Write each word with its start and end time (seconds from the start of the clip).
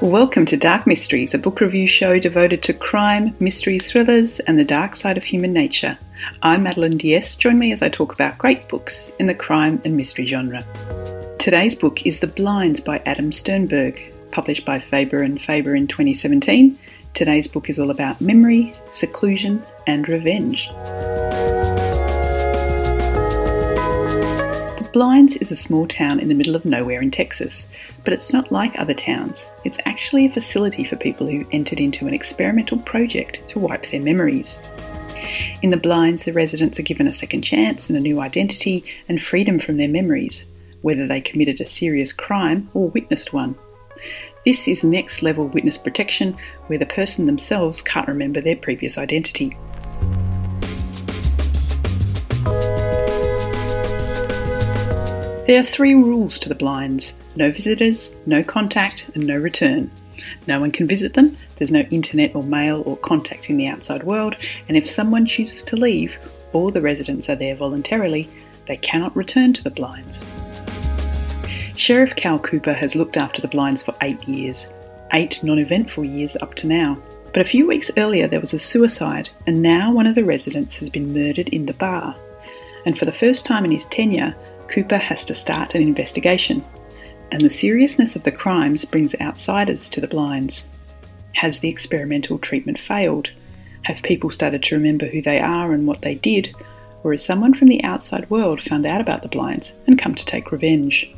Welcome 0.00 0.46
to 0.46 0.56
Dark 0.56 0.86
Mysteries, 0.86 1.34
a 1.34 1.38
book 1.38 1.60
review 1.60 1.88
show 1.88 2.20
devoted 2.20 2.62
to 2.62 2.72
crime, 2.72 3.34
mystery 3.40 3.80
thrillers, 3.80 4.38
and 4.38 4.56
the 4.56 4.64
dark 4.64 4.94
side 4.94 5.16
of 5.16 5.24
human 5.24 5.52
nature. 5.52 5.98
I'm 6.40 6.62
Madeline 6.62 6.98
Diaz. 6.98 7.34
Join 7.34 7.58
me 7.58 7.72
as 7.72 7.82
I 7.82 7.88
talk 7.88 8.12
about 8.12 8.38
great 8.38 8.68
books 8.68 9.10
in 9.18 9.26
the 9.26 9.34
crime 9.34 9.82
and 9.84 9.96
mystery 9.96 10.24
genre. 10.24 10.64
Today's 11.40 11.74
book 11.74 12.06
is 12.06 12.20
The 12.20 12.28
Blinds 12.28 12.78
by 12.78 13.02
Adam 13.06 13.32
Sternbergh, 13.32 14.00
published 14.30 14.64
by 14.64 14.78
Faber 14.78 15.20
and 15.20 15.42
Faber 15.42 15.74
in 15.74 15.88
2017. 15.88 16.78
Today's 17.14 17.48
book 17.48 17.68
is 17.68 17.80
all 17.80 17.90
about 17.90 18.20
memory, 18.20 18.74
seclusion, 18.92 19.60
and 19.88 20.08
revenge. 20.08 20.68
Blinds 24.92 25.36
is 25.36 25.52
a 25.52 25.56
small 25.56 25.86
town 25.86 26.18
in 26.18 26.28
the 26.28 26.34
middle 26.34 26.56
of 26.56 26.64
nowhere 26.64 27.02
in 27.02 27.10
Texas, 27.10 27.66
but 28.04 28.12
it's 28.14 28.32
not 28.32 28.50
like 28.50 28.78
other 28.78 28.94
towns. 28.94 29.50
It's 29.64 29.78
actually 29.84 30.24
a 30.24 30.32
facility 30.32 30.82
for 30.82 30.96
people 30.96 31.26
who 31.26 31.46
entered 31.52 31.78
into 31.78 32.06
an 32.06 32.14
experimental 32.14 32.78
project 32.78 33.46
to 33.48 33.58
wipe 33.58 33.90
their 33.90 34.00
memories. 34.00 34.58
In 35.60 35.70
the 35.70 35.76
Blinds, 35.76 36.24
the 36.24 36.32
residents 36.32 36.80
are 36.80 36.84
given 36.84 37.06
a 37.06 37.12
second 37.12 37.42
chance 37.42 37.90
and 37.90 37.98
a 37.98 38.00
new 38.00 38.20
identity 38.20 38.82
and 39.08 39.22
freedom 39.22 39.60
from 39.60 39.76
their 39.76 39.88
memories, 39.88 40.46
whether 40.80 41.06
they 41.06 41.20
committed 41.20 41.60
a 41.60 41.66
serious 41.66 42.12
crime 42.12 42.70
or 42.72 42.88
witnessed 42.88 43.32
one. 43.32 43.56
This 44.46 44.66
is 44.68 44.84
next 44.84 45.22
level 45.22 45.48
witness 45.48 45.76
protection 45.76 46.34
where 46.68 46.78
the 46.78 46.86
person 46.86 47.26
themselves 47.26 47.82
can't 47.82 48.08
remember 48.08 48.40
their 48.40 48.56
previous 48.56 48.96
identity. 48.96 49.54
There 55.48 55.58
are 55.58 55.64
three 55.64 55.94
rules 55.94 56.38
to 56.40 56.50
the 56.50 56.54
blinds 56.54 57.14
no 57.34 57.50
visitors, 57.50 58.10
no 58.26 58.42
contact, 58.42 59.06
and 59.14 59.26
no 59.26 59.34
return. 59.34 59.90
No 60.46 60.60
one 60.60 60.70
can 60.70 60.86
visit 60.86 61.14
them, 61.14 61.38
there's 61.56 61.70
no 61.70 61.86
internet 61.90 62.34
or 62.34 62.42
mail 62.42 62.82
or 62.84 62.98
contacting 62.98 63.56
the 63.56 63.66
outside 63.66 64.02
world, 64.02 64.36
and 64.68 64.76
if 64.76 64.90
someone 64.90 65.24
chooses 65.24 65.64
to 65.64 65.76
leave, 65.76 66.18
or 66.52 66.70
the 66.70 66.82
residents 66.82 67.30
are 67.30 67.34
there 67.34 67.56
voluntarily, 67.56 68.28
they 68.66 68.76
cannot 68.76 69.16
return 69.16 69.54
to 69.54 69.64
the 69.64 69.70
blinds. 69.70 70.22
Sheriff 71.78 72.14
Cal 72.14 72.38
Cooper 72.38 72.74
has 72.74 72.94
looked 72.94 73.16
after 73.16 73.40
the 73.40 73.48
blinds 73.48 73.82
for 73.82 73.94
eight 74.02 74.22
years, 74.28 74.66
eight 75.14 75.42
non 75.42 75.58
eventful 75.58 76.04
years 76.04 76.36
up 76.42 76.56
to 76.56 76.66
now. 76.66 76.98
But 77.32 77.40
a 77.40 77.48
few 77.48 77.66
weeks 77.66 77.90
earlier 77.96 78.28
there 78.28 78.40
was 78.40 78.52
a 78.52 78.58
suicide, 78.58 79.30
and 79.46 79.62
now 79.62 79.92
one 79.92 80.06
of 80.06 80.14
the 80.14 80.26
residents 80.26 80.76
has 80.76 80.90
been 80.90 81.14
murdered 81.14 81.48
in 81.48 81.64
the 81.64 81.72
bar. 81.72 82.14
And 82.84 82.98
for 82.98 83.06
the 83.06 83.12
first 83.12 83.46
time 83.46 83.64
in 83.64 83.70
his 83.70 83.86
tenure, 83.86 84.36
Cooper 84.68 84.98
has 84.98 85.24
to 85.26 85.34
start 85.34 85.74
an 85.74 85.82
investigation, 85.82 86.64
and 87.32 87.40
the 87.40 87.50
seriousness 87.50 88.16
of 88.16 88.22
the 88.22 88.32
crimes 88.32 88.84
brings 88.84 89.14
outsiders 89.20 89.88
to 89.90 90.00
the 90.00 90.06
blinds. 90.06 90.68
Has 91.34 91.60
the 91.60 91.68
experimental 91.68 92.38
treatment 92.38 92.78
failed? 92.78 93.30
Have 93.82 94.02
people 94.02 94.30
started 94.30 94.62
to 94.64 94.76
remember 94.76 95.06
who 95.06 95.22
they 95.22 95.40
are 95.40 95.72
and 95.72 95.86
what 95.86 96.02
they 96.02 96.16
did? 96.16 96.54
Or 97.02 97.12
has 97.12 97.24
someone 97.24 97.54
from 97.54 97.68
the 97.68 97.82
outside 97.84 98.28
world 98.28 98.60
found 98.60 98.84
out 98.84 99.00
about 99.00 99.22
the 99.22 99.28
blinds 99.28 99.72
and 99.86 99.98
come 99.98 100.14
to 100.14 100.26
take 100.26 100.52
revenge? 100.52 101.10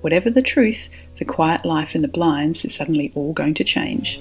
Whatever 0.00 0.30
the 0.30 0.42
truth, 0.42 0.88
the 1.18 1.24
quiet 1.24 1.64
life 1.64 1.94
in 1.94 2.02
the 2.02 2.08
blinds 2.08 2.64
is 2.64 2.74
suddenly 2.74 3.10
all 3.14 3.32
going 3.32 3.54
to 3.54 3.64
change. 3.64 4.20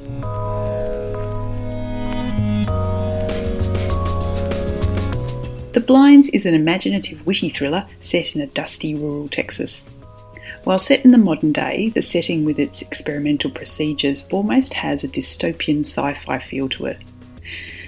The 5.73 5.81
Blinds 5.81 6.29
is 6.29 6.45
an 6.45 6.53
imaginative, 6.53 7.25
witty 7.25 7.50
thriller 7.50 7.85
set 8.00 8.35
in 8.35 8.41
a 8.41 8.47
dusty 8.47 8.95
rural 8.95 9.28
Texas. 9.28 9.85
While 10.63 10.79
set 10.79 11.03
in 11.05 11.11
the 11.11 11.17
modern 11.17 11.51
day, 11.51 11.89
the 11.89 12.01
setting 12.01 12.45
with 12.45 12.57
its 12.57 12.81
experimental 12.81 13.51
procedures 13.51 14.25
almost 14.31 14.73
has 14.73 15.03
a 15.03 15.07
dystopian 15.07 15.79
sci 15.81 16.13
fi 16.13 16.39
feel 16.39 16.69
to 16.69 16.88
it. 16.88 16.97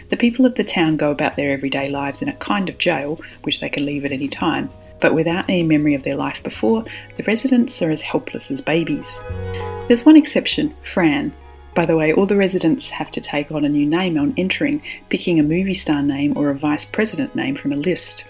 The 0.10 0.18
people 0.18 0.46
of 0.46 0.56
the 0.56 0.64
town 0.64 0.98
go 0.98 1.10
about 1.10 1.36
their 1.36 1.52
everyday 1.52 1.90
lives 1.90 2.22
in 2.22 2.30
a 2.30 2.36
kind 2.36 2.68
of 2.68 2.78
jail, 2.78 3.20
which 3.44 3.60
they 3.60 3.70
can 3.70 3.86
leave 3.86 4.06
at 4.06 4.12
any 4.12 4.28
time, 4.28 4.70
but 5.00 5.14
without 5.14 5.50
any 5.50 5.64
memory 5.64 5.94
of 5.94 6.04
their 6.04 6.16
life 6.16 6.44
before, 6.44 6.84
the 7.18 7.24
residents 7.24 7.82
are 7.82 7.92
as 7.92 8.02
helpless 8.02 8.52
as 8.52 8.62
babies. 8.62 9.20
There's 9.88 10.06
one 10.06 10.18
exception, 10.18 10.76
Fran, 10.94 11.34
by 11.80 11.86
the 11.86 11.96
way, 11.96 12.12
all 12.12 12.26
the 12.26 12.36
residents 12.36 12.90
have 12.90 13.10
to 13.10 13.22
take 13.22 13.54
on 13.54 13.64
a 13.64 13.70
new 13.70 13.86
name 13.86 14.18
on 14.18 14.34
entering, 14.36 14.84
picking 15.08 15.40
a 15.40 15.44
movie 15.44 15.74
star 15.74 16.02
name 16.02 16.38
or 16.38 16.50
a 16.50 16.54
vice 16.54 16.84
president 16.84 17.34
name 17.36 17.56
from 17.56 17.72
a 17.72 17.78
list. 17.78 18.26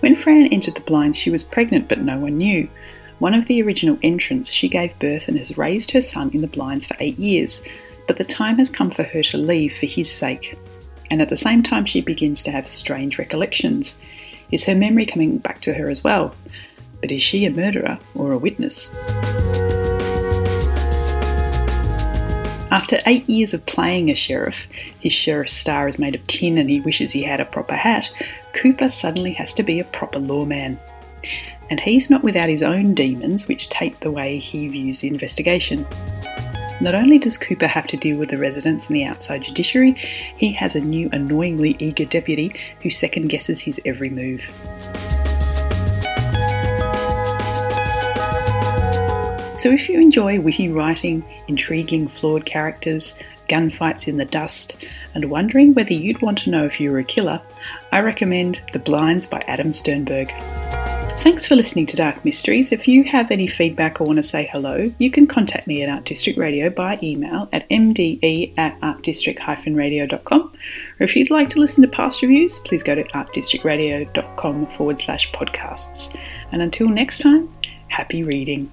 When 0.00 0.16
Fran 0.16 0.48
entered 0.48 0.74
the 0.74 0.80
blinds, 0.80 1.16
she 1.16 1.30
was 1.30 1.44
pregnant, 1.44 1.86
but 1.88 2.00
no 2.00 2.18
one 2.18 2.38
knew. 2.38 2.68
One 3.20 3.34
of 3.34 3.46
the 3.46 3.62
original 3.62 4.00
entrants, 4.02 4.50
she 4.50 4.68
gave 4.68 4.98
birth 4.98 5.28
and 5.28 5.38
has 5.38 5.56
raised 5.56 5.92
her 5.92 6.02
son 6.02 6.32
in 6.34 6.40
the 6.40 6.48
blinds 6.48 6.86
for 6.86 6.96
eight 6.98 7.20
years, 7.20 7.62
but 8.08 8.18
the 8.18 8.24
time 8.24 8.58
has 8.58 8.68
come 8.68 8.90
for 8.90 9.04
her 9.04 9.22
to 9.22 9.38
leave 9.38 9.76
for 9.76 9.86
his 9.86 10.10
sake. 10.10 10.58
And 11.08 11.22
at 11.22 11.28
the 11.28 11.36
same 11.36 11.62
time, 11.62 11.86
she 11.86 12.00
begins 12.00 12.42
to 12.42 12.50
have 12.50 12.66
strange 12.66 13.16
recollections. 13.16 13.96
Is 14.50 14.64
her 14.64 14.74
memory 14.74 15.06
coming 15.06 15.38
back 15.38 15.60
to 15.60 15.74
her 15.74 15.88
as 15.88 16.02
well? 16.02 16.34
But 17.00 17.12
is 17.12 17.22
she 17.22 17.44
a 17.44 17.52
murderer 17.52 17.96
or 18.16 18.32
a 18.32 18.38
witness? 18.38 18.90
After 22.70 23.00
eight 23.06 23.28
years 23.28 23.52
of 23.52 23.66
playing 23.66 24.10
a 24.10 24.14
sheriff, 24.14 24.66
his 25.00 25.12
sheriff 25.12 25.50
star 25.50 25.88
is 25.88 25.98
made 25.98 26.14
of 26.14 26.24
tin 26.28 26.56
and 26.56 26.70
he 26.70 26.80
wishes 26.80 27.10
he 27.10 27.24
had 27.24 27.40
a 27.40 27.44
proper 27.44 27.74
hat, 27.74 28.08
Cooper 28.52 28.88
suddenly 28.88 29.32
has 29.32 29.52
to 29.54 29.64
be 29.64 29.80
a 29.80 29.84
proper 29.84 30.20
lawman. 30.20 30.78
And 31.68 31.80
he's 31.80 32.10
not 32.10 32.22
without 32.22 32.48
his 32.48 32.62
own 32.62 32.94
demons, 32.94 33.48
which 33.48 33.70
taint 33.70 33.98
the 34.00 34.12
way 34.12 34.38
he 34.38 34.68
views 34.68 35.00
the 35.00 35.08
investigation. 35.08 35.84
Not 36.80 36.94
only 36.94 37.18
does 37.18 37.36
Cooper 37.36 37.66
have 37.66 37.88
to 37.88 37.96
deal 37.96 38.16
with 38.16 38.30
the 38.30 38.38
residents 38.38 38.86
and 38.86 38.96
the 38.96 39.04
outside 39.04 39.42
judiciary, 39.42 39.92
he 40.36 40.52
has 40.52 40.76
a 40.76 40.80
new 40.80 41.10
annoyingly 41.12 41.76
eager 41.80 42.04
deputy 42.04 42.52
who 42.82 42.90
second 42.90 43.28
guesses 43.28 43.60
his 43.60 43.80
every 43.84 44.10
move. 44.10 44.42
So, 49.60 49.70
if 49.70 49.90
you 49.90 50.00
enjoy 50.00 50.40
witty 50.40 50.70
writing, 50.70 51.22
intriguing, 51.46 52.08
flawed 52.08 52.46
characters, 52.46 53.12
gunfights 53.50 54.08
in 54.08 54.16
the 54.16 54.24
dust, 54.24 54.74
and 55.14 55.28
wondering 55.28 55.74
whether 55.74 55.92
you'd 55.92 56.22
want 56.22 56.38
to 56.38 56.50
know 56.50 56.64
if 56.64 56.80
you 56.80 56.90
were 56.90 57.00
a 57.00 57.04
killer, 57.04 57.42
I 57.92 58.00
recommend 58.00 58.62
The 58.72 58.78
Blinds 58.78 59.26
by 59.26 59.44
Adam 59.48 59.72
Sternbergh. 59.72 60.30
Thanks 61.20 61.46
for 61.46 61.56
listening 61.56 61.84
to 61.88 61.96
Dark 61.98 62.24
Mysteries. 62.24 62.72
If 62.72 62.88
you 62.88 63.04
have 63.04 63.30
any 63.30 63.46
feedback 63.46 64.00
or 64.00 64.04
want 64.04 64.16
to 64.16 64.22
say 64.22 64.48
hello, 64.50 64.90
you 64.96 65.10
can 65.10 65.26
contact 65.26 65.66
me 65.66 65.82
at 65.82 65.90
Art 65.90 66.06
District 66.06 66.38
Radio 66.38 66.70
by 66.70 66.98
email 67.02 67.46
at 67.52 67.68
mde 67.68 68.54
at 68.56 68.80
artdistrict-radio.com. 68.80 70.40
Or 71.00 71.04
if 71.04 71.14
you'd 71.14 71.30
like 71.30 71.50
to 71.50 71.60
listen 71.60 71.82
to 71.82 71.88
past 71.88 72.22
reviews, 72.22 72.58
please 72.60 72.82
go 72.82 72.94
to 72.94 73.04
artdistrictradio.com 73.04 74.68
forward 74.68 75.02
slash 75.02 75.30
podcasts. 75.32 76.18
And 76.50 76.62
until 76.62 76.88
next 76.88 77.18
time, 77.18 77.54
happy 77.88 78.22
reading. 78.22 78.72